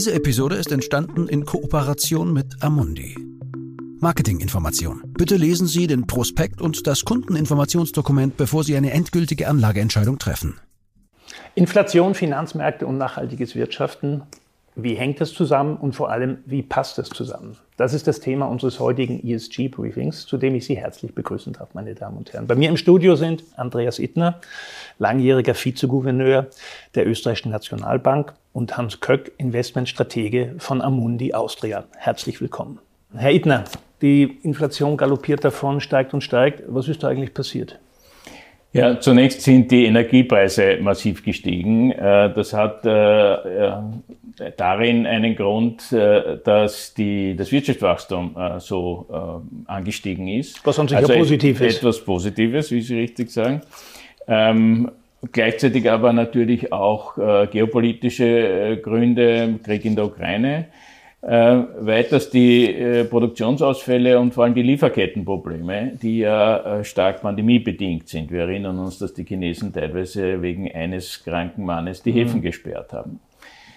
[0.00, 3.14] Diese Episode ist entstanden in Kooperation mit Amundi.
[3.98, 5.02] Marketinginformation.
[5.08, 10.58] Bitte lesen Sie den Prospekt und das Kundeninformationsdokument, bevor Sie eine endgültige Anlageentscheidung treffen.
[11.54, 14.22] Inflation, Finanzmärkte und nachhaltiges Wirtschaften.
[14.82, 17.56] Wie hängt das zusammen und vor allem, wie passt das zusammen?
[17.76, 21.94] Das ist das Thema unseres heutigen ESG-Briefings, zu dem ich Sie herzlich begrüßen darf, meine
[21.94, 22.46] Damen und Herren.
[22.46, 24.40] Bei mir im Studio sind Andreas Ittner,
[24.98, 26.46] langjähriger Vizegouverneur
[26.94, 31.84] der Österreichischen Nationalbank und Hans Köck, Investmentstratege von Amundi Austria.
[31.96, 32.78] Herzlich willkommen.
[33.14, 33.64] Herr Ittner,
[34.02, 36.62] die Inflation galoppiert davon, steigt und steigt.
[36.68, 37.78] Was ist da eigentlich passiert?
[38.72, 41.90] Ja, zunächst sind die Energiepreise massiv gestiegen.
[41.90, 43.72] Äh, das hat äh,
[44.56, 50.64] darin einen Grund, äh, dass die, das Wirtschaftswachstum so angestiegen ist.
[50.64, 51.78] Was an sich also ja positiv ist.
[51.78, 53.62] Etwas Positives, wie Sie richtig sagen.
[54.28, 54.90] Ähm,
[55.32, 57.16] gleichzeitig aber natürlich auch
[57.50, 60.66] geopolitische Gründe, Krieg in der Ukraine.
[61.22, 61.28] Äh,
[61.80, 68.30] weiters die äh, Produktionsausfälle und vor allem die Lieferkettenprobleme, die ja äh, stark pandemiebedingt sind.
[68.30, 72.44] Wir erinnern uns, dass die Chinesen teilweise wegen eines kranken Mannes die Häfen mhm.
[72.44, 73.20] gesperrt haben.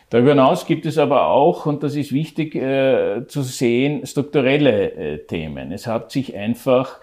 [0.10, 5.18] Darüber hinaus gibt es aber auch, und das ist wichtig äh, zu sehen, strukturelle äh,
[5.26, 5.74] Themen.
[5.74, 7.02] Es hat sich einfach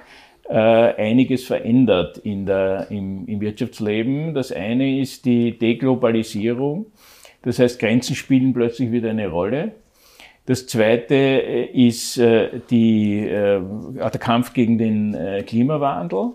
[0.48, 4.32] äh, einiges verändert in der, im, im Wirtschaftsleben.
[4.32, 6.86] Das eine ist die Deglobalisierung.
[7.42, 9.72] Das heißt, Grenzen spielen plötzlich wieder eine Rolle.
[10.51, 13.61] Das zweite äh, ist äh, die, äh,
[13.95, 16.33] der Kampf gegen den Klimawandel,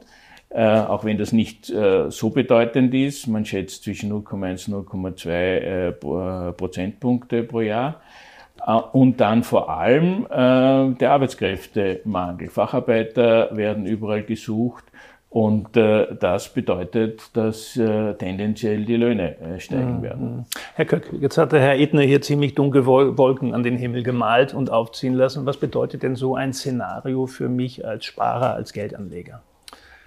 [0.52, 3.28] auch wenn das nicht so bedeutend ist.
[3.28, 8.00] Man schätzt zwischen 0,1 und 0,2 Prozentpunkte pro Jahr.
[8.94, 12.48] Und dann vor allem der Arbeitskräftemangel.
[12.48, 14.86] Facharbeiter werden überall gesucht.
[15.30, 20.02] Und äh, das bedeutet, dass äh, tendenziell die Löhne äh, steigen mhm.
[20.02, 20.46] werden.
[20.76, 24.54] Herr Köck, jetzt hat der Herr Edner hier ziemlich dunkle Wolken an den Himmel gemalt
[24.54, 25.46] und aufziehen lassen.
[25.46, 29.42] Was bedeutet denn so ein Szenario für mich als Sparer, als Geldanleger?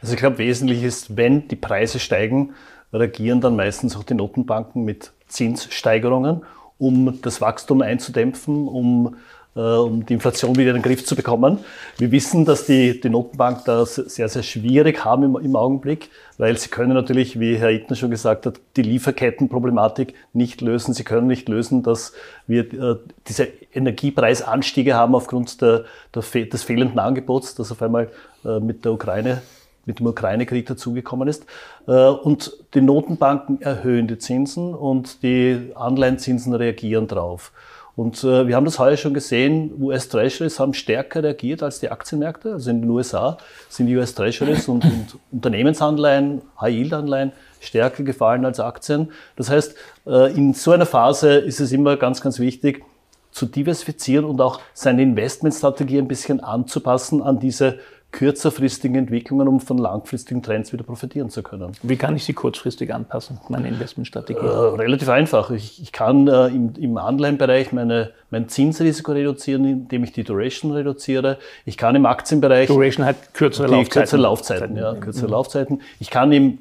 [0.01, 2.55] Also ich glaube, wesentlich ist, wenn die Preise steigen,
[2.93, 6.43] reagieren dann meistens auch die Notenbanken mit Zinssteigerungen,
[6.79, 9.19] um das Wachstum einzudämpfen, um äh,
[9.59, 11.59] um die Inflation wieder in den Griff zu bekommen.
[11.97, 16.57] Wir wissen, dass die, die Notenbank das sehr, sehr schwierig haben im, im Augenblick, weil
[16.57, 20.95] sie können natürlich, wie Herr Ittner schon gesagt hat, die Lieferkettenproblematik nicht lösen.
[20.95, 22.13] Sie können nicht lösen, dass
[22.47, 28.11] wir äh, diese Energiepreisanstiege haben aufgrund der, der, des fehlenden Angebots, das auf einmal
[28.45, 29.43] äh, mit der Ukraine
[29.89, 31.47] mit dem Ukraine-Krieg dazugekommen ist.
[31.89, 37.53] Äh, und die Notenbanken erhöhen die Zinsen und die Anleihenzinsen reagieren drauf.
[37.99, 41.91] Und äh, wir haben das heuer schon gesehen, US Treasuries haben stärker reagiert als die
[41.91, 42.53] Aktienmärkte.
[42.53, 43.39] Also in den USA
[43.69, 49.11] sind die US Treasuries und, und Unternehmensanleihen, High-Yield-Anleihen stärker gefallen als Aktien.
[49.35, 49.75] Das heißt,
[50.07, 52.85] äh, in so einer Phase ist es immer ganz, ganz wichtig,
[53.33, 57.81] zu diversifizieren und auch seine Investmentstrategie ein bisschen anzupassen an diese
[58.11, 61.73] kürzerfristigen Entwicklungen, um von langfristigen Trends wieder profitieren zu können.
[61.83, 64.41] Wie kann ich sie kurzfristig anpassen, meine Investmentstrategie?
[64.41, 65.51] Äh, relativ einfach.
[65.51, 70.73] Ich, ich kann äh, im, im Anleihenbereich meine, mein Zinsrisiko reduzieren, indem ich die Duration
[70.73, 71.39] reduziere.
[71.67, 72.69] Ich kann im Aktienbereich...
[72.69, 74.01] Duration hat kürzere Laufzeiten.
[74.01, 75.33] Kürzere Laufzeiten, ja, kürzere mhm.
[75.33, 75.83] Laufzeiten.
[76.01, 76.59] Ich kann im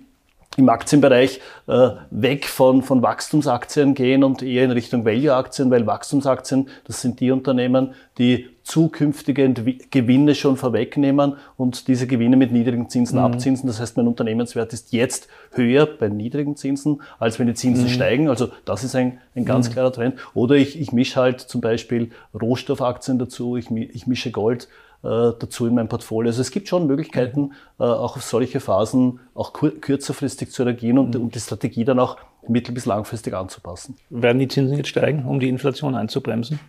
[0.57, 6.67] im Aktienbereich äh, weg von, von Wachstumsaktien gehen und eher in Richtung Value-Aktien, weil Wachstumsaktien,
[6.83, 12.89] das sind die Unternehmen, die zukünftige Entwi Gewinne schon vorwegnehmen und diese Gewinne mit niedrigen
[12.89, 13.25] Zinsen mhm.
[13.25, 13.67] abzinsen.
[13.67, 17.89] Das heißt, mein Unternehmenswert ist jetzt höher bei niedrigen Zinsen, als wenn die Zinsen mhm.
[17.89, 18.27] steigen.
[18.27, 19.73] Also das ist ein, ein ganz mhm.
[19.73, 20.15] klarer Trend.
[20.33, 24.67] Oder ich, ich mische halt zum Beispiel Rohstoffaktien dazu, ich, ich mische Gold
[25.03, 26.29] dazu in meinem Portfolio.
[26.29, 31.15] Also es gibt schon Möglichkeiten, äh, auch auf solche Phasen auch kürzerfristig zu reagieren und,
[31.15, 31.21] mhm.
[31.21, 33.95] und die Strategie dann auch mittel- bis langfristig anzupassen.
[34.09, 36.59] Werden die Zinsen jetzt steigen, um die Inflation einzubremsen?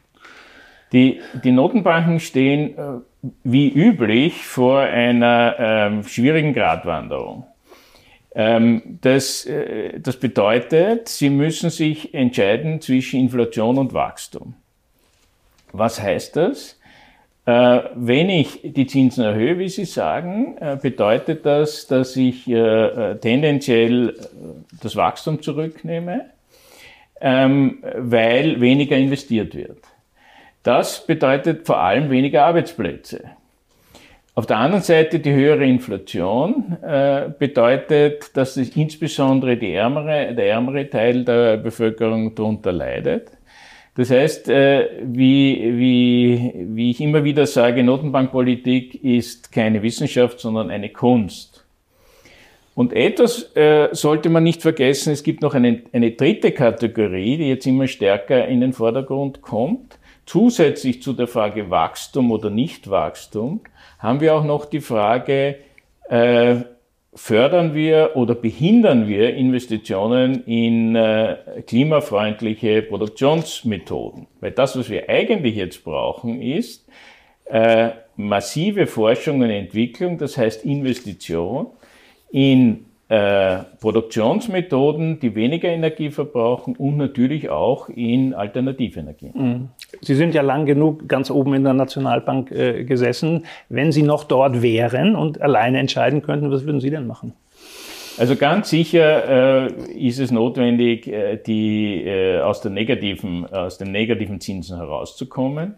[0.93, 7.45] Die, die Notenbanken stehen äh, wie üblich vor einer ähm, schwierigen Gratwanderung.
[8.35, 14.55] Ähm, das, äh, das bedeutet, sie müssen sich entscheiden zwischen Inflation und Wachstum.
[15.73, 16.78] Was heißt das?
[17.49, 23.15] Äh, wenn ich die Zinsen erhöhe, wie Sie sagen, äh, bedeutet das, dass ich äh,
[23.15, 24.15] tendenziell
[24.83, 26.27] das Wachstum zurücknehme,
[27.23, 29.79] ähm, weil weniger investiert wird.
[30.63, 33.31] Das bedeutet vor allem weniger Arbeitsplätze.
[34.35, 36.77] Auf der anderen Seite die höhere Inflation
[37.39, 43.33] bedeutet, dass insbesondere die ärmere, der ärmere Teil der Bevölkerung darunter leidet.
[43.99, 50.71] Das heißt, äh, wie, wie, wie ich immer wieder sage, Notenbankpolitik ist keine Wissenschaft, sondern
[50.71, 51.67] eine Kunst.
[52.77, 57.49] Und etwas äh, sollte man nicht vergessen, es gibt noch eine, eine dritte Kategorie, die
[57.49, 59.99] jetzt immer stärker in den Vordergrund kommt.
[60.27, 63.63] Zusätzlich zu der Frage Wachstum oder Nichtwachstum
[63.99, 65.57] haben wir auch noch die Frage,
[66.09, 66.61] äh,
[67.15, 74.27] fördern wir oder behindern wir Investitionen in äh, klimafreundliche Produktionsmethoden?
[74.41, 76.87] Weil das, was wir eigentlich jetzt brauchen, ist
[77.47, 81.69] äh, massive Forschung und Entwicklung, das heißt Investition
[82.31, 89.33] in äh, Produktionsmethoden, die weniger Energie verbrauchen und natürlich auch in Alternativenergien.
[89.35, 89.69] Mhm.
[90.03, 93.47] Sie sind ja lang genug ganz oben in der Nationalbank äh, gesessen.
[93.71, 97.33] Wenn Sie noch dort wären und alleine entscheiden könnten, was würden Sie denn machen?
[98.19, 103.93] Also ganz sicher äh, ist es notwendig, äh, die, äh, aus, der negativen, aus den
[103.93, 105.77] negativen Zinsen herauszukommen.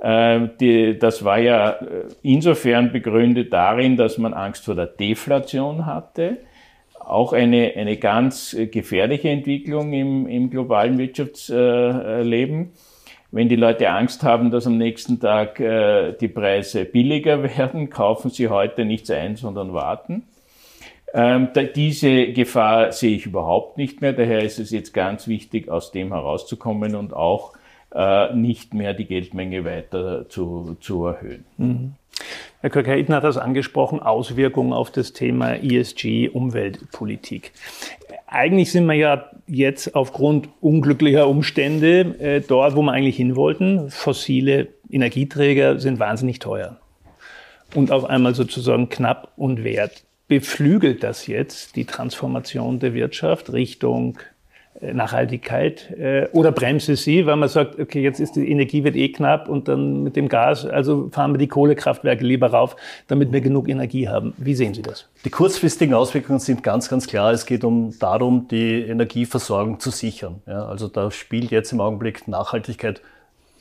[0.00, 5.86] Ähm, die, das war ja äh, insofern begründet darin, dass man Angst vor der Deflation
[5.86, 6.38] hatte.
[7.04, 12.72] Auch eine, eine ganz gefährliche Entwicklung im, im globalen Wirtschaftsleben.
[13.32, 18.30] Wenn die Leute Angst haben, dass am nächsten Tag äh, die Preise billiger werden, kaufen
[18.30, 20.24] sie heute nichts ein, sondern warten.
[21.14, 24.12] Ähm, diese Gefahr sehe ich überhaupt nicht mehr.
[24.12, 27.52] Daher ist es jetzt ganz wichtig, aus dem herauszukommen und auch
[27.94, 31.44] äh, nicht mehr die Geldmenge weiter zu, zu erhöhen.
[31.58, 31.92] Mhm.
[32.62, 37.50] Herr Köcker, Herr hat das angesprochen, Auswirkungen auf das Thema ESG, Umweltpolitik.
[38.28, 43.90] Eigentlich sind wir ja jetzt aufgrund unglücklicher Umstände äh, dort, wo wir eigentlich hin wollten.
[43.90, 46.78] Fossile Energieträger sind wahnsinnig teuer
[47.74, 50.04] und auf einmal sozusagen knapp und wert.
[50.28, 54.20] Beflügelt das jetzt die Transformation der Wirtschaft Richtung
[54.82, 58.96] Nachhaltigkeit äh, oder bremst es sie, weil man sagt, okay, jetzt ist die Energie wird
[58.96, 62.76] eh knapp und dann mit dem Gas, also fahren wir die Kohlekraftwerke lieber rauf,
[63.06, 64.34] damit wir genug Energie haben.
[64.38, 65.08] Wie sehen Sie das?
[65.24, 67.32] Die kurzfristigen Auswirkungen sind ganz, ganz klar.
[67.32, 70.42] Es geht um darum, die Energieversorgung zu sichern.
[70.46, 73.00] Ja, also da spielt jetzt im Augenblick Nachhaltigkeit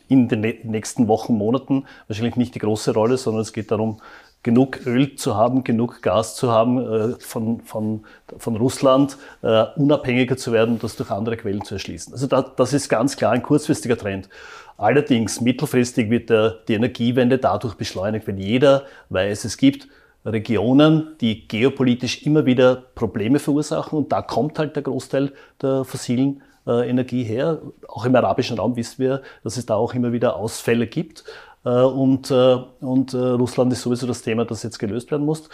[0.08, 4.02] in den nächsten Wochen, Monaten wahrscheinlich nicht die große Rolle, sondern es geht darum,
[4.44, 8.04] genug Öl zu haben, genug Gas zu haben, äh, von, von,
[8.38, 12.14] von Russland äh, unabhängiger zu werden, das durch andere Quellen zu erschließen.
[12.14, 14.30] Also da, das ist ganz klar ein kurzfristiger Trend.
[14.78, 19.88] Allerdings mittelfristig wird der, die Energiewende dadurch beschleunigt, wenn jeder weiß, es gibt
[20.26, 26.42] Regionen, die geopolitisch immer wieder Probleme verursachen und da kommt halt der Großteil der fossilen
[26.68, 27.60] äh, Energie her.
[27.88, 31.24] Auch im arabischen Raum wissen wir, dass es da auch immer wieder Ausfälle gibt.
[31.64, 35.50] Äh, und, äh, und äh, Russland ist sowieso das Thema, das jetzt gelöst werden muss.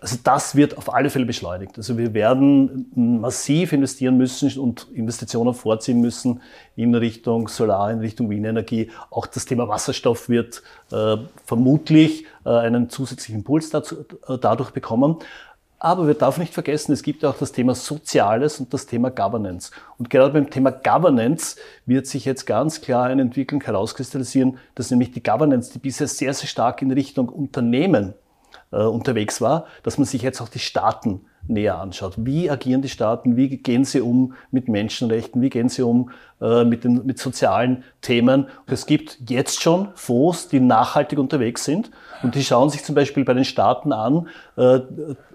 [0.00, 1.76] Also das wird auf alle Fälle beschleunigt.
[1.76, 6.40] Also wir werden massiv investieren müssen und Investitionen vorziehen müssen
[6.74, 8.90] in Richtung Solar, in Richtung Windenergie.
[9.10, 15.18] Auch das Thema Wasserstoff wird äh, vermutlich äh, einen zusätzlichen Impuls dazu, äh, dadurch bekommen.
[15.84, 19.72] Aber wir dürfen nicht vergessen, es gibt auch das Thema Soziales und das Thema Governance.
[19.98, 21.56] Und gerade beim Thema Governance
[21.86, 26.34] wird sich jetzt ganz klar eine Entwicklung herauskristallisieren, dass nämlich die Governance, die bisher sehr,
[26.34, 28.14] sehr stark in Richtung Unternehmen
[28.70, 32.14] äh, unterwegs war, dass man sich jetzt auch die Staaten näher anschaut.
[32.16, 33.36] Wie agieren die Staaten?
[33.36, 35.42] Wie gehen sie um mit Menschenrechten?
[35.42, 36.10] Wie gehen sie um
[36.40, 38.46] äh, mit, den, mit sozialen Themen?
[38.66, 41.90] Es gibt jetzt schon Fonds, die nachhaltig unterwegs sind
[42.22, 44.80] und die schauen sich zum Beispiel bei den Staaten an, äh,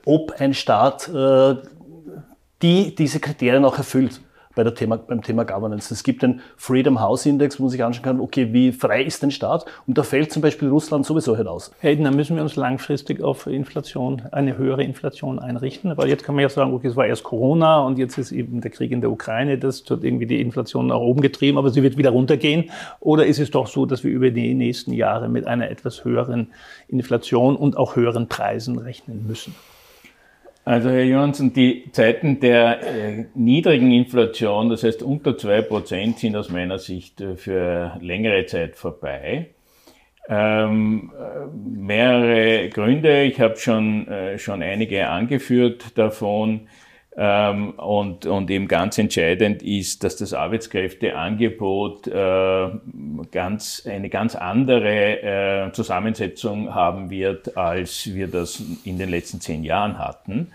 [0.06, 1.56] ob ein Staat äh,
[2.62, 4.22] die diese Kriterien auch erfüllt
[4.58, 5.94] bei der Thema, beim Thema Governance.
[5.94, 9.24] Es gibt den Freedom House Index, wo man sich anschauen kann, okay, wie frei ist
[9.24, 9.66] ein Staat?
[9.86, 11.72] Und da fällt zum Beispiel Russland sowieso hinaus.
[11.80, 15.96] Herr Edner, müssen wir uns langfristig auf Inflation, eine höhere Inflation einrichten?
[15.96, 18.60] Weil jetzt kann man ja sagen, okay, es war erst Corona und jetzt ist eben
[18.62, 21.84] der Krieg in der Ukraine, das hat irgendwie die Inflation nach oben getrieben, aber sie
[21.84, 22.72] wird wieder runtergehen.
[23.00, 26.48] Oder ist es doch so, dass wir über die nächsten Jahre mit einer etwas höheren
[26.88, 29.54] Inflation und auch höheren Preisen rechnen müssen?
[30.68, 36.36] Also Herr Johansson, die Zeiten der äh, niedrigen Inflation, das heißt unter zwei Prozent, sind
[36.36, 39.52] aus meiner Sicht äh, für längere Zeit vorbei.
[40.28, 46.68] Ähm, äh, mehrere Gründe, ich habe schon, äh, schon einige angeführt davon.
[47.20, 52.70] Ähm, und, und eben ganz entscheidend ist, dass das Arbeitskräfteangebot äh,
[53.32, 59.64] ganz, eine ganz andere äh, Zusammensetzung haben wird, als wir das in den letzten zehn
[59.64, 60.52] Jahren hatten.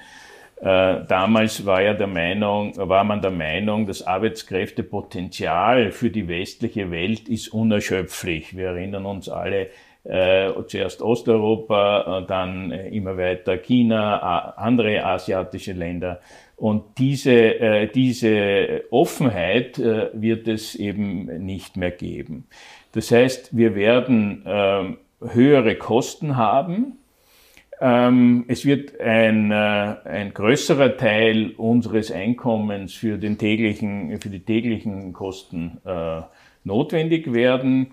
[0.61, 6.93] Äh, damals war, ja der Meinung, war man der Meinung, das Arbeitskräftepotenzial für die westliche
[6.93, 8.57] Welt ist unerschöpflich.
[8.57, 9.71] Wir erinnern uns alle
[10.05, 16.21] äh, zuerst Osteuropa, dann immer weiter China, andere asiatische Länder.
[16.57, 22.47] Und diese, äh, diese Offenheit äh, wird es eben nicht mehr geben.
[22.93, 26.99] Das heißt, wir werden äh, höhere Kosten haben,
[27.85, 29.55] Ähm, es wird ein, äh,
[30.05, 36.23] ein größerer Teil unseres Einkommens für, den täglichen, für die täglichen Kosten äh,
[36.63, 37.89] notwendig werden.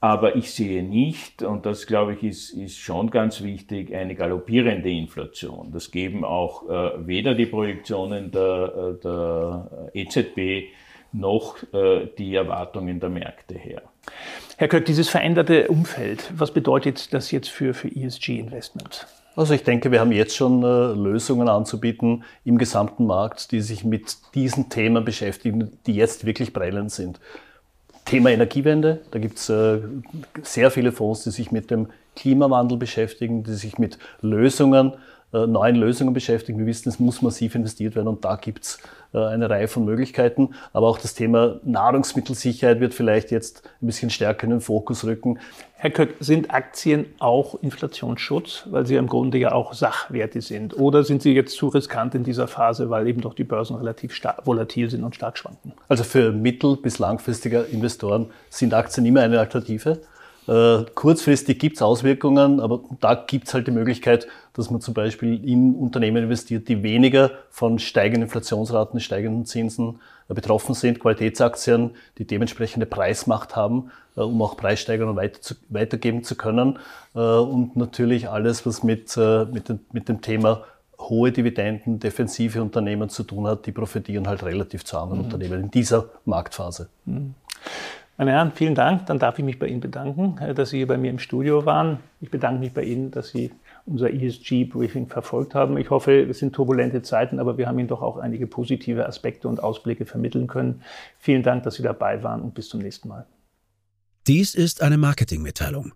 [0.00, 4.90] Aber ich sehe nicht, und das glaube ich ist, ist schon ganz wichtig, eine galoppierende
[4.90, 5.72] Inflation.
[5.72, 10.70] Das geben auch äh, weder die Projektionen der, äh, der EZB
[11.12, 13.82] noch äh, die Erwartungen der Märkte her.
[14.56, 19.06] Herr Köck, dieses veränderte Umfeld, was bedeutet das jetzt für, für ESG-Investment?
[19.36, 23.84] Also ich denke, wir haben jetzt schon äh, Lösungen anzubieten im gesamten Markt, die sich
[23.84, 27.20] mit diesen Themen beschäftigen, die jetzt wirklich prellend sind.
[28.10, 29.78] Thema Energiewende, da gibt es äh,
[30.42, 31.86] sehr viele Fonds, die sich mit dem
[32.16, 34.94] Klimawandel beschäftigen, die sich mit Lösungen
[35.32, 36.58] neuen Lösungen beschäftigen.
[36.58, 38.78] Wir wissen, es muss massiv investiert werden und da gibt es
[39.12, 40.50] äh, eine Reihe von Möglichkeiten.
[40.72, 45.38] Aber auch das Thema Nahrungsmittelsicherheit wird vielleicht jetzt ein bisschen stärker in den Fokus rücken.
[45.74, 50.76] Herr Köck, sind Aktien auch Inflationsschutz, weil sie im Grunde ja auch Sachwerte sind?
[50.76, 54.20] Oder sind sie jetzt zu riskant in dieser Phase, weil eben doch die Börsen relativ
[54.44, 55.72] volatil sind und stark schwanken?
[55.88, 60.00] Also für mittel- bis langfristige Investoren sind Aktien immer eine Alternative.
[60.48, 64.94] Äh, kurzfristig gibt es Auswirkungen, aber da gibt es halt die Möglichkeit, dass man zum
[64.94, 71.90] Beispiel in Unternehmen investiert, die weniger von steigenden Inflationsraten, steigenden Zinsen äh, betroffen sind, Qualitätsaktien,
[72.18, 76.78] die dementsprechende Preismacht haben, äh, um auch Preissteigerungen weiter zu, weitergeben zu können.
[77.12, 80.62] Und natürlich alles, was mit, mit, dem, mit dem Thema
[81.00, 85.24] hohe Dividenden, defensive Unternehmen zu tun hat, die profitieren halt relativ zu anderen mhm.
[85.24, 86.88] Unternehmen in dieser Marktphase.
[87.04, 87.34] Mhm.
[88.20, 89.06] Meine Herren, vielen Dank.
[89.06, 91.64] Dann darf ich mich bei Ihnen bedanken, äh, dass Sie hier bei mir im Studio
[91.64, 92.00] waren.
[92.20, 93.50] Ich bedanke mich bei Ihnen, dass Sie
[93.86, 95.78] unser ESG-Briefing verfolgt haben.
[95.78, 99.48] Ich hoffe, es sind turbulente Zeiten, aber wir haben Ihnen doch auch einige positive Aspekte
[99.48, 100.82] und Ausblicke vermitteln können.
[101.18, 103.26] Vielen Dank, dass Sie dabei waren und bis zum nächsten Mal.
[104.26, 105.94] Dies ist eine Marketingmitteilung.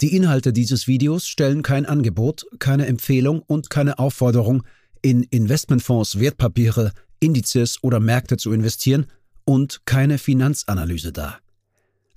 [0.00, 4.64] Die Inhalte dieses Videos stellen kein Angebot, keine Empfehlung und keine Aufforderung,
[5.02, 9.06] in Investmentfonds, Wertpapiere, Indizes oder Märkte zu investieren
[9.44, 11.38] und keine Finanzanalyse dar.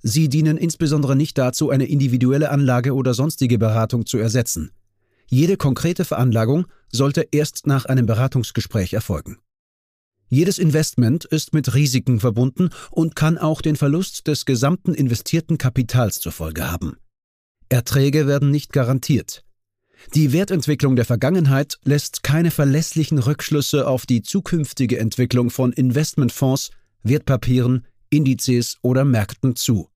[0.06, 4.70] Sie dienen insbesondere nicht dazu, eine individuelle Anlage oder sonstige Beratung zu ersetzen.
[5.30, 9.38] Jede konkrete Veranlagung sollte erst nach einem Beratungsgespräch erfolgen.
[10.28, 16.20] Jedes Investment ist mit Risiken verbunden und kann auch den Verlust des gesamten investierten Kapitals
[16.20, 16.98] zur Folge haben.
[17.70, 19.42] Erträge werden nicht garantiert.
[20.14, 27.86] Die Wertentwicklung der Vergangenheit lässt keine verlässlichen Rückschlüsse auf die zukünftige Entwicklung von Investmentfonds, Wertpapieren,
[28.10, 29.88] Indizes oder Märkten zu.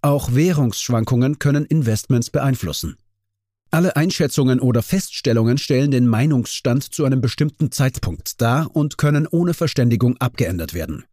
[0.00, 2.96] Auch Währungsschwankungen können Investments beeinflussen.
[3.70, 9.54] Alle Einschätzungen oder Feststellungen stellen den Meinungsstand zu einem bestimmten Zeitpunkt dar und können ohne
[9.54, 11.04] Verständigung abgeändert werden.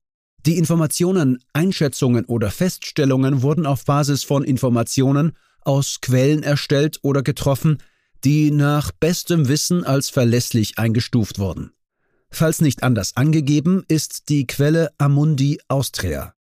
[0.46, 7.80] Die Informationen, Einschätzungen oder Feststellungen wurden auf Basis von Informationen aus Quellen erstellt oder getroffen,
[8.24, 11.72] die nach bestem Wissen als verlässlich eingestuft wurden.
[12.30, 16.35] Falls nicht anders angegeben, ist die Quelle Amundi Austria.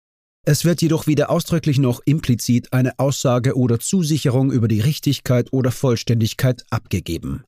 [0.43, 5.71] Es wird jedoch weder ausdrücklich noch implizit eine Aussage oder Zusicherung über die Richtigkeit oder
[5.71, 7.43] Vollständigkeit abgegeben.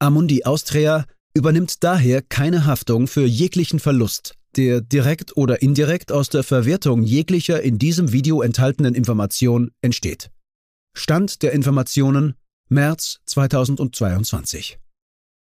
[0.00, 6.42] Amundi Austria übernimmt daher keine Haftung für jeglichen Verlust, der direkt oder indirekt aus der
[6.42, 10.30] Verwertung jeglicher in diesem Video enthaltenen Information entsteht.
[10.94, 12.34] Stand der Informationen
[12.68, 14.78] März 2022.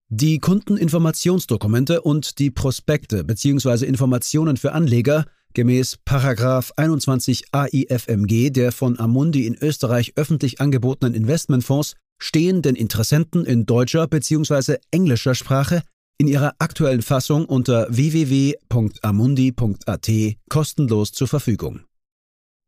[0.10, 3.86] Die Kundeninformationsdokumente und die Prospekte bzw.
[3.86, 5.26] Informationen für Anleger
[5.58, 13.66] Gemäß 21 AIFMG der von Amundi in Österreich öffentlich angebotenen Investmentfonds stehen den Interessenten in
[13.66, 14.76] deutscher bzw.
[14.92, 15.82] englischer Sprache
[16.20, 20.12] in ihrer aktuellen Fassung unter www.amundi.at
[20.48, 21.80] kostenlos zur Verfügung.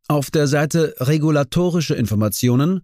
[0.07, 2.81] Auf der Seite Regulatorische Informationen,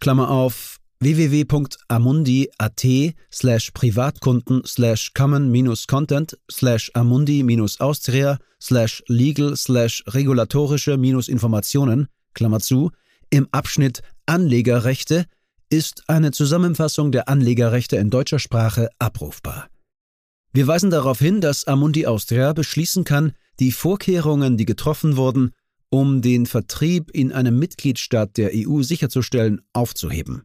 [0.00, 12.92] Klammer auf www.amundi.at slash Privatkunden slash common-content slash amundi-austria slash legal slash regulatorische-informationen, Klammer zu,
[13.30, 15.26] im Abschnitt Anlegerrechte
[15.68, 19.68] ist eine Zusammenfassung der Anlegerrechte in deutscher Sprache abrufbar.
[20.52, 25.50] Wir weisen darauf hin, dass Amundi Austria beschließen kann, die Vorkehrungen, die getroffen wurden,
[25.88, 30.44] um den Vertrieb in einem Mitgliedstaat der EU sicherzustellen, aufzuheben.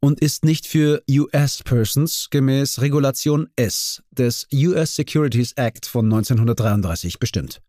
[0.00, 7.18] und ist nicht für US Persons gemäß Regulation S des US Securities Act von 1933
[7.18, 7.60] bestimmt.